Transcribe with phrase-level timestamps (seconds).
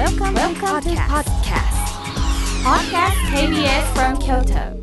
[0.00, 1.76] Welcome, Welcome to podcast.
[2.64, 4.80] Podcast KBS from Kyoto.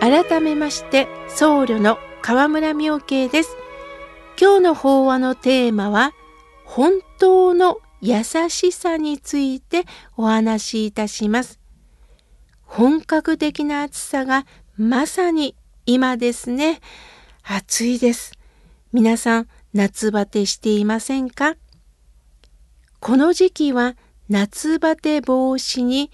[0.00, 3.56] 改めまして僧侶の河村明慶です
[4.36, 6.10] 今日の法話のテーマは
[6.64, 9.84] 本当の優しさについて
[10.16, 11.60] お話しいたします
[12.64, 14.44] 本格的な暑さが
[14.76, 15.54] まさに
[15.86, 16.80] 今ですね
[17.44, 18.32] 暑いです
[18.92, 21.54] 皆さん夏バテしていませんか？
[22.98, 23.96] この時期は
[24.28, 26.10] 夏バテ防止に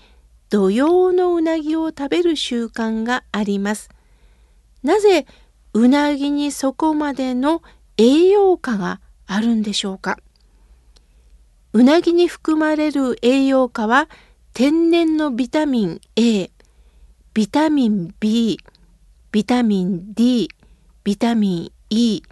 [0.50, 3.88] 土用のうなぎを食べる習慣があります。
[4.82, 5.26] なぜ
[5.72, 7.62] うなぎにそこまでの
[7.96, 10.18] 栄養価があるんでしょうか？
[11.72, 14.08] うなぎに含まれる栄養価は
[14.52, 16.50] 天然のビタミン A、
[17.32, 18.58] ビタミン B、
[19.32, 20.50] ビタミン D、
[21.04, 22.22] ビタミン E、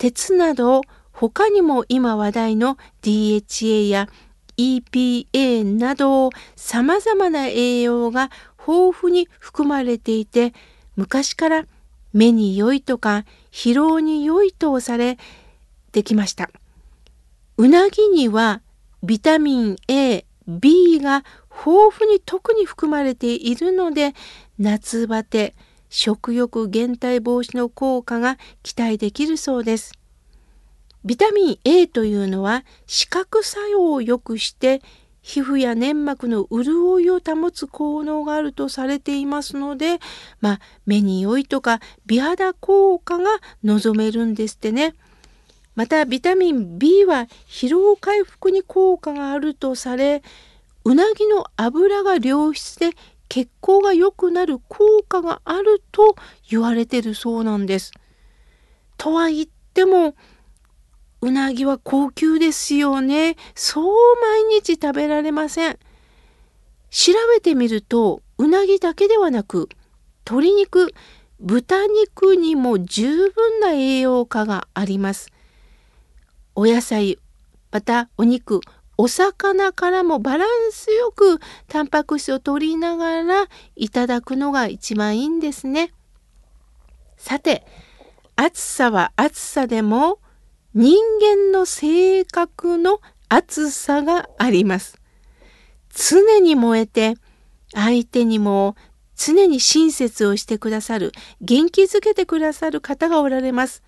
[0.00, 0.80] 鉄など
[1.12, 4.08] 他にも今話題の DHA や
[4.56, 8.30] EPA などさまざまな栄養が
[8.66, 10.54] 豊富に含まれていて
[10.96, 11.66] 昔から
[12.14, 15.18] 目に良いとか疲労に良いとされ
[15.92, 16.48] てきました。
[17.58, 18.62] うなぎには
[19.02, 24.14] ビタミン A、B が豊富に特に含まれているので
[24.58, 25.54] 夏バテ、
[25.90, 29.92] 食欲減退防止の効果が期待できるそうです。
[31.04, 34.80] ビタミン A というのは視覚作用を良くして
[35.22, 39.98] 皮膚や粘膜の潤いを保つ効能があるとされていますので、
[40.40, 43.30] まあ、目に良いとか美肌効果が
[43.62, 44.94] 望めるんですってね。
[45.74, 50.22] またビタミン B は疲労回復に効果があるとされ
[50.84, 52.90] うなぎの脂が良質で
[53.30, 56.16] 血行が良くなる効果があると
[56.50, 57.92] 言われてるそうなんです。
[58.98, 60.14] とは言っても
[61.22, 63.36] うなぎは高級ですよね。
[63.54, 65.78] そう毎日食べられません。
[66.90, 69.68] 調べてみると、うなぎだけではなく、
[70.26, 70.92] 鶏肉、
[71.38, 75.30] 豚肉にも十分な栄養価があります。
[76.56, 77.18] お野菜、
[77.70, 78.60] またお肉、
[79.02, 81.38] お魚からもバランスよく
[81.68, 85.94] タンパク質を取りながらいただくのが一番いいんですね。
[87.16, 87.64] さて、
[88.36, 90.18] 暑さは暑さでも
[90.74, 93.00] 人間の性格の
[93.30, 95.00] 熱さがあります。
[95.88, 97.14] 常に燃えて
[97.72, 98.76] 相手にも
[99.16, 103.82] 常に親切をしてくださる元気づけてくださる方がおられます。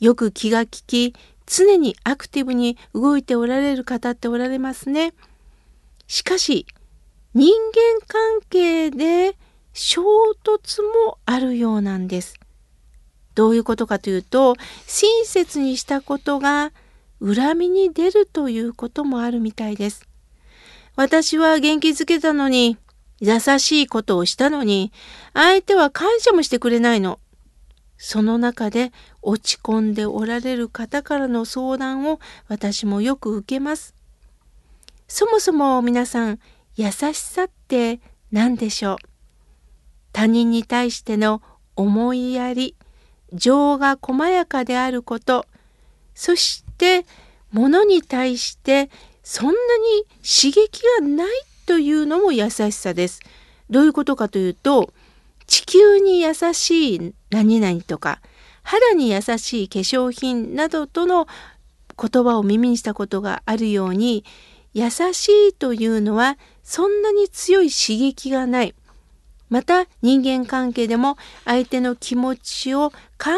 [0.00, 1.14] よく気が利き
[1.48, 5.14] 常にアクティブに動いておられる方っておられますね。
[6.06, 6.66] しかし
[7.34, 9.36] 人間関係で
[9.72, 10.02] 衝
[10.44, 12.34] 突もあるようなんです。
[13.34, 16.72] どういうことかというと親切にしたことが
[17.24, 20.06] 恨みに出るということもあるみたいです。
[20.96, 22.76] 私は元気づけたのに
[23.20, 24.92] 優しいことをしたのに
[25.32, 27.20] 相手は感謝もしてくれないの。
[27.98, 28.92] その中で
[29.22, 33.94] 落ち込んでおられる方からの相談を私もよく受けます。
[35.08, 36.38] そもそも皆さん
[36.76, 38.00] 優しさって
[38.30, 38.96] 何でしょう？
[40.12, 41.42] 他人に対しての
[41.76, 42.76] 思いやり
[43.32, 45.46] 情が細やかであること
[46.14, 47.04] そして
[47.52, 48.90] 物に対して
[49.22, 49.56] そんなに
[50.24, 51.28] 刺激がない
[51.66, 53.20] というのも優しさです。
[53.70, 54.92] どういうことかというと
[55.48, 58.20] 地球に優しい何々とか
[58.62, 61.26] 肌に優しい化粧品などとの
[62.00, 64.24] 言葉を耳にしたことがあるように
[64.74, 68.74] 優しいというのはそんなに強い刺激がない
[69.48, 73.30] また人間関係でも相手の気持ちを考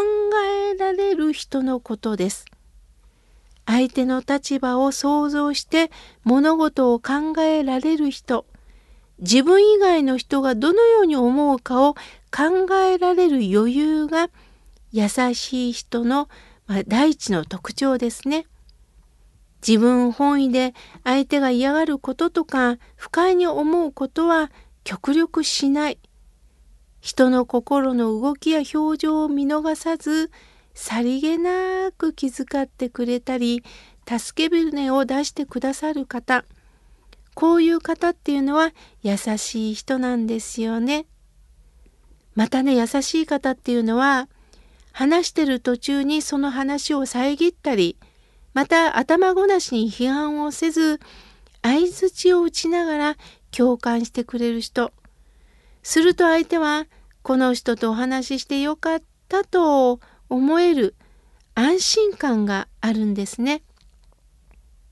[0.44, 2.47] えられる人のことです。
[3.65, 5.92] 相手の立場を想像して
[6.25, 8.44] 物事を考えられる人
[9.20, 11.94] 自分以外の人がどのように思うかを
[12.34, 14.31] 考えられる余裕が
[14.92, 16.28] 優しい人の、
[16.66, 18.47] まあ、第一の特徴ですね。
[19.66, 20.74] 自分本位で
[21.04, 24.50] 相手が嫌がることとか不快に思うことは
[24.84, 25.98] 極力しない
[27.00, 30.30] 人の心の動きや表情を見逃さず
[30.72, 33.62] さりげなく気遣ってくれたり
[34.09, 36.44] 助け舟を出してくださる方
[37.41, 38.72] こういう方っていうのは
[39.03, 41.07] 優しい人なんですよね。
[42.34, 44.28] またね優しい方っていうのは
[44.92, 47.97] 話してる途中にその話を遮ったり
[48.53, 51.01] また頭ごなしに批判をせず
[51.63, 53.16] 相づちを打ちながら
[53.53, 54.92] 共感してくれる人
[55.83, 56.89] すると相手は
[57.22, 59.98] この人とお話ししてよかったと
[60.28, 60.95] 思える
[61.54, 63.63] 安心感があるんですね。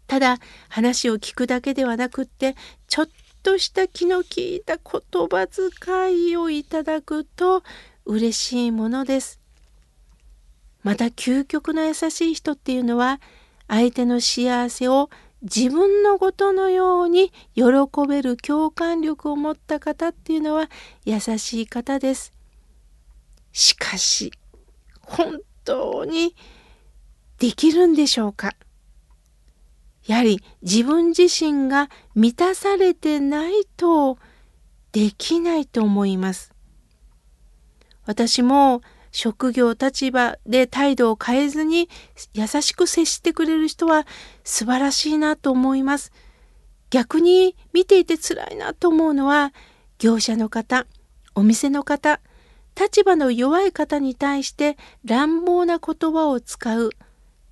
[0.08, 0.38] ただ
[0.68, 2.56] 話を聞くだけではなくって
[2.88, 3.08] ちょっ
[3.42, 7.62] とした気の利いた言葉遣いをいただくと
[8.04, 9.38] 嬉しいものです。
[10.82, 13.20] また究極の優しい人っていうのは
[13.68, 15.10] 相手の幸せを
[15.42, 17.64] 自分のことのように喜
[18.08, 20.70] べる共感力を持った方っていうのは
[21.04, 22.32] 優しい方です。
[23.52, 24.32] しかし
[25.02, 26.34] 本当に
[27.38, 28.54] できるんでしょうか？
[30.08, 34.16] やはり自分自身が満たされてないと
[34.90, 36.54] できないと思います。
[38.06, 38.80] 私も
[39.12, 41.90] 職業立場で態度を変えずに
[42.32, 44.06] 優しく接してくれる人は
[44.44, 46.10] 素晴らしいなと思います。
[46.88, 49.52] 逆に見ていて辛いなと思うのは
[49.98, 50.86] 業者の方、
[51.34, 52.22] お店の方、
[52.80, 56.92] 立場の弱い方に対して乱暴な言葉を使う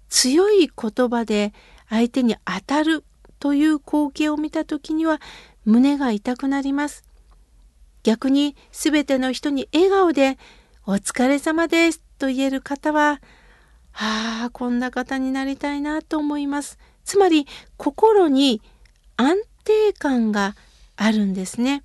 [0.08, 1.52] 強い言葉で
[1.88, 3.04] 相手に当たる
[3.38, 5.20] という光景を見た時には
[5.64, 7.04] 胸が痛くなります。
[8.02, 10.38] 逆に全ての人に笑顔で
[10.86, 13.20] 「お疲れ様です」と言える方は
[13.92, 16.78] ああこんな方になりたいなと思います。
[17.04, 17.46] つまり
[17.76, 18.60] 心に
[19.16, 20.54] 安定感が
[20.96, 21.82] あるんですね。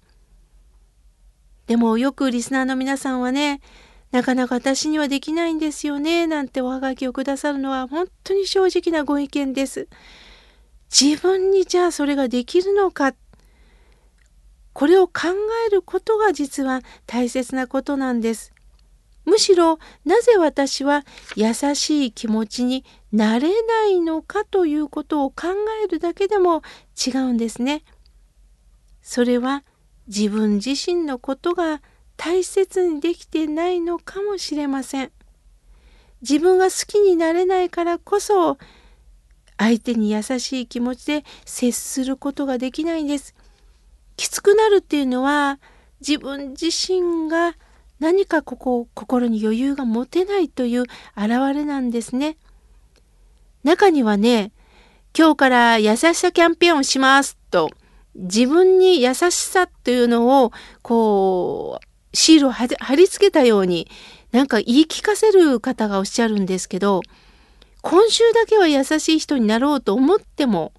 [1.67, 3.61] でもよくリスナーの皆さんはね、
[4.11, 9.87] なかなか私にはできないんですよね、なんておはがきをくださるのは本当に正直なご意見です。
[10.91, 13.13] 自分にじゃあそれができるのか、
[14.73, 15.29] これを考
[15.67, 18.53] えることが実は大切なことなんです。
[19.23, 21.05] むしろなぜ私は
[21.35, 25.47] 優しい気持ちになれないのかということを考
[25.83, 26.63] えるだけでも
[27.05, 27.83] 違うんですね。
[29.01, 29.63] それは
[30.07, 31.81] 自分自身のことが
[32.23, 35.11] 大切にできてないのかもしれません。
[36.21, 38.59] 自分が好きになれないからこそ
[39.57, 43.33] 相手に優しい気持ちで接することができないんです。
[44.17, 45.59] きつくなるっていうのは
[45.99, 47.55] 自分自身が
[47.99, 50.83] 何かここ心に余裕が持てないという
[51.15, 52.37] 表れなんですね。
[53.63, 54.51] 中にはね
[55.17, 57.71] 今日から優しさキャンペーンをしますと
[58.13, 60.51] 自分に優しさというのを
[60.83, 63.87] こうシールを貼り付けたように
[64.31, 67.01] なんか言い聞かせる方がおっしゃるんですけど
[67.81, 70.73] 今週だけは優しい人になろうと思っても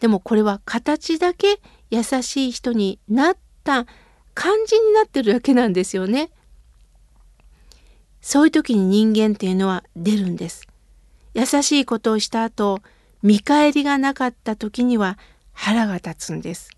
[0.00, 1.60] でもこれは形だけ
[1.90, 3.86] 優しい人になった
[4.34, 6.30] 感じになってるだけなんですよね。
[8.20, 10.68] そういう時に人間っていうのは出るんです。
[11.34, 12.80] 優しいことをした後
[13.22, 15.18] 見返りがなかった時には
[15.52, 16.70] 腹が立つんです。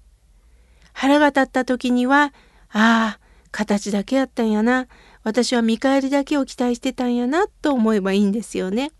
[0.92, 2.32] 腹が立った時には、
[2.70, 4.86] ああ、形だけやったんやな。
[5.22, 8.92] 私は見返りだけを期待してたんやなと思えばいいんですよね。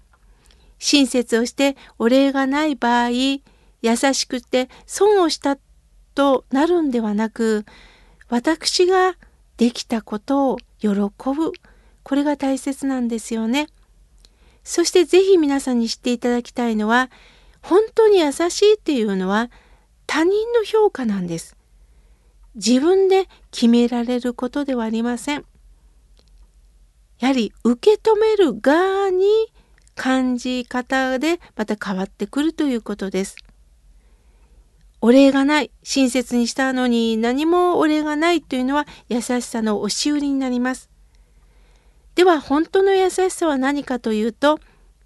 [0.79, 3.43] 親切をしてお礼がない場合、優
[3.97, 5.59] しくて損をした
[6.15, 7.65] となるんではなく、
[8.29, 9.17] 私が
[9.57, 11.53] できたことを喜ぶ。
[12.03, 13.69] これが大切なんですよね。
[14.65, 17.11] そしてぜひ皆さんに知っていただきたいのは、
[17.63, 19.51] 本当に優しいっていうのは
[20.07, 21.57] 他人の評価なんです。
[22.55, 25.45] 自分で決められることではありません。
[27.21, 29.27] やはり受け止める側に
[29.95, 33.37] 感じ方でまた変わってくるということです。
[35.03, 40.91] お礼がない、親切にしたのに何もお礼がないというのは優しさの押し売りになります。
[42.15, 44.59] では本当の優しさは何かというと、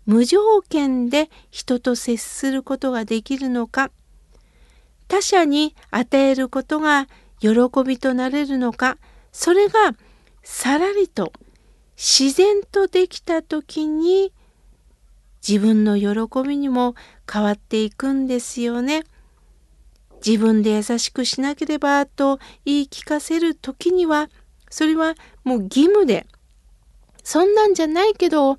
[0.06, 3.90] 無条件で人と接することができるのか、
[5.06, 7.08] 他者に与えることが
[7.44, 8.96] 喜びとなれるのか
[9.30, 9.94] それが
[10.42, 11.32] さらりと
[11.96, 14.32] 自然とできた時に
[15.46, 16.94] 自分の喜びにも
[17.30, 19.04] 変わっていくんですよね。
[20.26, 24.30] 自分で優しくしなければと言い聞かせる時には
[24.70, 26.26] それはもう義務で
[27.22, 28.56] そんなんじゃないけど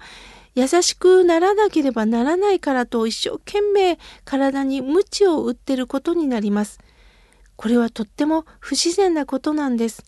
[0.53, 6.79] 優しくならなければならないからと一生懸命体に鞭を打ってることになります。
[7.55, 10.03] これはとっても不自然なことなんです。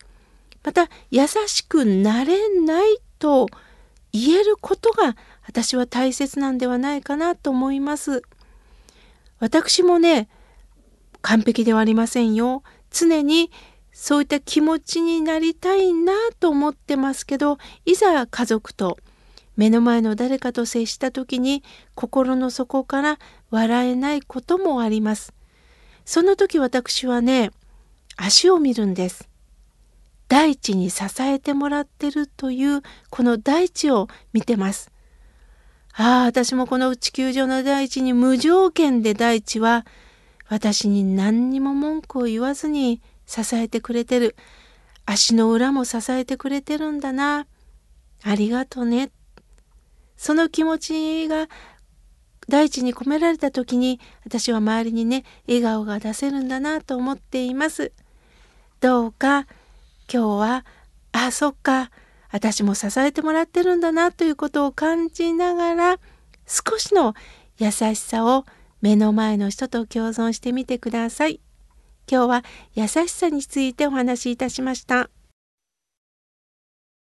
[0.64, 3.46] また優しくなれないと
[4.12, 8.22] 言えることが私は大切なんではないかなと思います。
[9.38, 10.28] 私もね
[11.22, 12.62] 完璧ではありませんよ。
[12.90, 13.50] 常に
[13.92, 18.96] そういった気持ちになりたいなと思ってますけどいざ家族と
[19.56, 21.64] 目の前の誰かと接した時に
[21.96, 23.18] 心の底から
[23.50, 25.34] 笑えないこともあります。
[26.08, 27.50] その時私はね、
[28.16, 29.28] 足を見るんです。
[30.26, 34.90] 大地に支えてもらってるというこの大地を見てます。
[35.92, 39.84] ああ、私もこの地球上の大地に無条件で大地は
[40.48, 44.34] 私に何にも文句を言わずに支えてくれてる。
[45.04, 47.46] 足の裏も支えてくれてるんだな。
[48.22, 49.10] ありがとね。
[50.16, 51.48] その気持ちが
[52.48, 57.92] 大地に込められた時に私は周りにね笑顔が出せるんだなと思っています。
[58.80, 59.46] どうか
[60.12, 60.66] 今日は
[61.12, 61.90] あそっか
[62.30, 65.98] 私も支えてもらってるんだなということを感じながら
[66.46, 67.14] 少しの
[67.58, 68.44] 優しさを
[68.80, 71.40] 目の前の人と共存してみてください。
[72.10, 75.10] 今日は優しさについてお話しいたしました。